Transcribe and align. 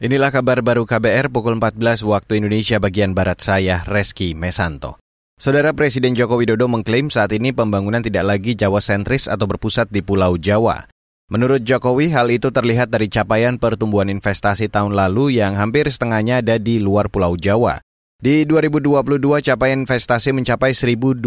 Inilah 0.00 0.32
kabar 0.32 0.64
baru 0.64 0.88
KBR 0.88 1.28
pukul 1.28 1.60
14 1.60 1.76
waktu 2.08 2.40
Indonesia 2.40 2.80
bagian 2.80 3.12
Barat 3.12 3.44
saya, 3.44 3.84
Reski 3.84 4.32
Mesanto. 4.32 4.96
Saudara 5.36 5.76
Presiden 5.76 6.16
Joko 6.16 6.40
Widodo 6.40 6.72
mengklaim 6.72 7.12
saat 7.12 7.36
ini 7.36 7.52
pembangunan 7.52 8.00
tidak 8.00 8.24
lagi 8.24 8.56
Jawa 8.56 8.80
sentris 8.80 9.28
atau 9.28 9.44
berpusat 9.44 9.92
di 9.92 10.00
Pulau 10.00 10.40
Jawa. 10.40 10.88
Menurut 11.28 11.60
Jokowi, 11.68 12.08
hal 12.16 12.32
itu 12.32 12.48
terlihat 12.48 12.88
dari 12.88 13.12
capaian 13.12 13.60
pertumbuhan 13.60 14.08
investasi 14.08 14.72
tahun 14.72 14.96
lalu 14.96 15.36
yang 15.36 15.60
hampir 15.60 15.84
setengahnya 15.92 16.40
ada 16.40 16.56
di 16.56 16.80
luar 16.80 17.12
Pulau 17.12 17.36
Jawa. 17.36 17.84
Di 18.16 18.48
2022, 18.48 19.20
capaian 19.44 19.84
investasi 19.84 20.32
mencapai 20.32 20.72
1.207 20.72 21.20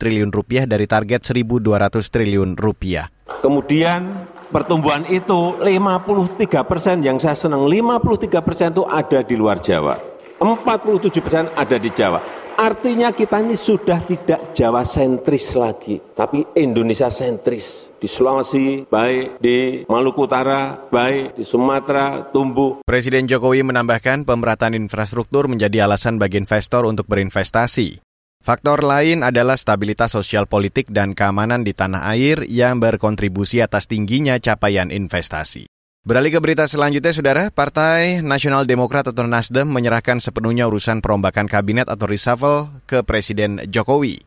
triliun 0.00 0.32
rupiah 0.32 0.64
dari 0.64 0.88
target 0.88 1.20
1.200 1.20 1.68
triliun 2.08 2.56
rupiah. 2.56 3.12
Kemudian 3.44 4.24
pertumbuhan 4.50 5.06
itu 5.06 5.56
53 5.62 6.66
persen, 6.66 7.00
yang 7.00 7.16
saya 7.16 7.38
senang 7.38 7.64
53 7.64 8.42
persen 8.42 8.74
itu 8.74 8.82
ada 8.84 9.22
di 9.22 9.34
luar 9.38 9.62
Jawa. 9.62 9.96
47 10.42 11.22
persen 11.22 11.46
ada 11.54 11.76
di 11.78 11.90
Jawa. 11.94 12.20
Artinya 12.60 13.08
kita 13.08 13.40
ini 13.40 13.56
sudah 13.56 14.04
tidak 14.04 14.52
Jawa 14.52 14.84
sentris 14.84 15.56
lagi, 15.56 15.96
tapi 16.12 16.44
Indonesia 16.60 17.08
sentris. 17.08 17.88
Di 17.96 18.04
Sulawesi, 18.04 18.84
baik 18.84 19.40
di 19.40 19.88
Maluku 19.88 20.28
Utara, 20.28 20.76
baik 20.92 21.40
di 21.40 21.44
Sumatera, 21.46 22.28
tumbuh. 22.28 22.84
Presiden 22.84 23.24
Jokowi 23.24 23.64
menambahkan 23.64 24.28
pemerataan 24.28 24.76
infrastruktur 24.76 25.48
menjadi 25.48 25.88
alasan 25.88 26.20
bagi 26.20 26.36
investor 26.36 26.84
untuk 26.84 27.08
berinvestasi. 27.08 28.09
Faktor 28.40 28.80
lain 28.80 29.20
adalah 29.20 29.52
stabilitas 29.60 30.16
sosial 30.16 30.48
politik 30.48 30.88
dan 30.88 31.12
keamanan 31.12 31.60
di 31.60 31.76
tanah 31.76 32.08
air 32.16 32.40
yang 32.48 32.80
berkontribusi 32.80 33.60
atas 33.60 33.84
tingginya 33.84 34.40
capaian 34.40 34.88
investasi. 34.88 35.68
Beralih 36.00 36.32
ke 36.32 36.40
berita 36.40 36.64
selanjutnya, 36.64 37.12
Saudara, 37.12 37.44
Partai 37.52 38.24
Nasional 38.24 38.64
Demokrat 38.64 39.04
atau 39.04 39.28
Nasdem 39.28 39.68
menyerahkan 39.68 40.24
sepenuhnya 40.24 40.64
urusan 40.72 41.04
perombakan 41.04 41.44
kabinet 41.44 41.92
atau 41.92 42.08
reshuffle 42.08 42.72
ke 42.88 43.04
Presiden 43.04 43.60
Jokowi. 43.68 44.24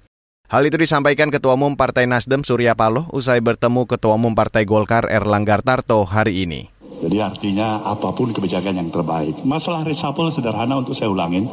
Hal 0.53 0.61
itu 0.69 0.77
disampaikan 0.77 1.33
Ketua 1.33 1.57
Umum 1.57 1.73
Partai 1.73 2.05
Nasdem 2.05 2.45
Surya 2.45 2.77
Paloh 2.77 3.09
usai 3.09 3.41
bertemu 3.41 3.89
Ketua 3.89 4.13
Umum 4.13 4.37
Partai 4.37 4.69
Golkar 4.69 5.09
Erlangga 5.09 5.57
Tarto 5.65 6.05
hari 6.05 6.45
ini. 6.45 6.69
Jadi 7.01 7.17
artinya 7.17 7.81
apa 7.81 8.13
pun 8.13 8.29
kebijakan 8.29 8.77
yang 8.77 8.93
terbaik. 8.93 9.41
Masalah 9.41 9.81
reshuffle 9.81 10.29
sederhana 10.29 10.77
untuk 10.77 10.93
saya 10.93 11.09
ulangin 11.09 11.49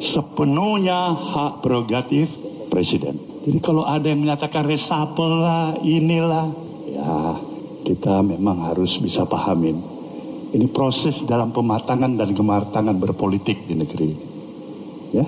sepenuhnya 0.00 1.12
hak 1.12 1.60
prerogatif 1.60 2.32
presiden. 2.72 3.20
Jadi 3.44 3.58
kalau 3.60 3.84
ada 3.84 4.08
yang 4.08 4.24
menyatakan 4.24 4.64
resapel 4.64 5.44
lah, 5.44 5.76
inilah, 5.80 6.48
ya 6.88 7.36
kita 7.84 8.24
memang 8.24 8.64
harus 8.72 8.96
bisa 9.00 9.28
pahamin. 9.28 9.76
Ini 10.50 10.66
proses 10.74 11.22
dalam 11.24 11.54
pematangan 11.54 12.18
dan 12.18 12.34
kematangan 12.34 12.96
berpolitik 12.98 13.70
di 13.70 13.74
negeri 13.78 14.06
ini. 14.10 14.26
Ya, 15.14 15.26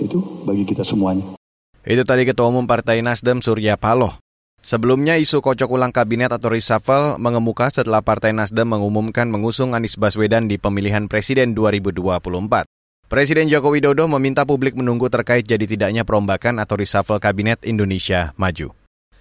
itu 0.00 0.18
bagi 0.48 0.64
kita 0.64 0.86
semuanya. 0.86 1.36
Itu 1.84 2.00
tadi 2.00 2.24
Ketua 2.24 2.48
Umum 2.48 2.64
Partai 2.64 3.04
Nasdem 3.04 3.44
Surya 3.44 3.76
Paloh. 3.76 4.16
Sebelumnya 4.64 5.20
isu 5.20 5.44
kocok 5.44 5.68
ulang 5.68 5.92
kabinet 5.92 6.32
atau 6.32 6.48
reshuffle 6.48 7.20
mengemuka 7.20 7.68
setelah 7.68 8.00
Partai 8.00 8.32
Nasdem 8.32 8.64
mengumumkan 8.64 9.28
mengusung 9.28 9.76
Anies 9.76 10.00
Baswedan 10.00 10.48
di 10.48 10.56
pemilihan 10.56 11.04
presiden 11.12 11.52
2024. 11.52 12.64
Presiden 13.14 13.46
Joko 13.46 13.70
Widodo 13.70 14.10
meminta 14.10 14.42
publik 14.42 14.74
menunggu 14.74 15.06
terkait 15.06 15.46
jadi 15.46 15.62
tidaknya 15.70 16.02
perombakan 16.02 16.58
atau 16.58 16.74
reshuffle 16.74 17.22
Kabinet 17.22 17.62
Indonesia 17.62 18.34
Maju. 18.34 18.74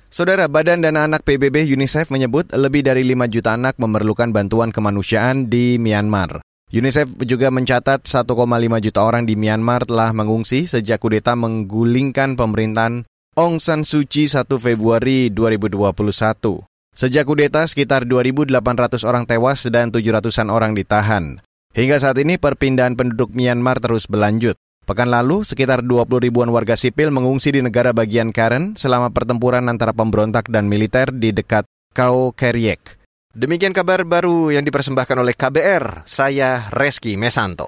Saudara 0.09 0.49
Badan 0.49 0.81
Dana 0.81 1.05
Anak 1.05 1.21
PBB 1.21 1.61
UNICEF 1.69 2.09
menyebut 2.09 2.49
lebih 2.57 2.81
dari 2.81 3.05
5 3.05 3.29
juta 3.29 3.53
anak 3.53 3.77
memerlukan 3.77 4.33
bantuan 4.33 4.73
kemanusiaan 4.73 5.45
di 5.45 5.77
Myanmar. 5.77 6.41
UNICEF 6.73 7.21
juga 7.21 7.53
mencatat 7.53 8.09
1,5 8.09 8.33
juta 8.81 8.99
orang 9.05 9.29
di 9.29 9.37
Myanmar 9.37 9.85
telah 9.85 10.09
mengungsi 10.09 10.65
sejak 10.65 10.97
kudeta 10.97 11.37
menggulingkan 11.37 12.33
pemerintahan 12.33 13.05
Aung 13.37 13.61
San 13.61 13.85
Suu 13.85 14.09
Kyi 14.09 14.25
1 14.25 14.49
Februari 14.57 15.29
2021. 15.29 16.65
Sejak 16.97 17.29
kudeta, 17.29 17.61
sekitar 17.69 18.09
2.800 18.09 18.57
orang 19.05 19.29
tewas 19.29 19.61
dan 19.69 19.93
700-an 19.93 20.49
orang 20.49 20.73
ditahan. 20.73 21.45
Hingga 21.73 21.97
saat 21.97 22.21
ini 22.21 22.37
perpindahan 22.37 22.93
penduduk 22.93 23.33
Myanmar 23.33 23.81
terus 23.81 24.05
berlanjut. 24.05 24.53
Pekan 24.85 25.09
lalu, 25.09 25.41
sekitar 25.41 25.81
20 25.81 26.21
ribuan 26.21 26.53
warga 26.53 26.77
sipil 26.77 27.09
mengungsi 27.09 27.49
di 27.49 27.65
negara 27.65 27.89
bagian 27.89 28.29
Karen 28.29 28.77
selama 28.77 29.09
pertempuran 29.09 29.65
antara 29.65 29.89
pemberontak 29.89 30.53
dan 30.53 30.69
militer 30.69 31.09
di 31.09 31.33
dekat 31.33 31.65
Kau 31.97 32.29
Keriek. 32.35 33.01
Demikian 33.33 33.73
kabar 33.73 34.05
baru 34.05 34.53
yang 34.53 34.61
dipersembahkan 34.61 35.17
oleh 35.17 35.33
KBR, 35.33 36.05
saya 36.05 36.69
Reski 36.69 37.17
Mesanto. 37.17 37.65